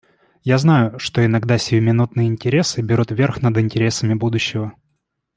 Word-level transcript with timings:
Я 0.43 0.57
знаю, 0.57 0.97
что 0.97 1.23
иногда 1.23 1.59
сиюминутные 1.59 2.27
интересы 2.27 2.81
берут 2.81 3.11
верх 3.11 3.39
над 3.43 3.59
интересами 3.59 4.15
будущего. 4.15 4.73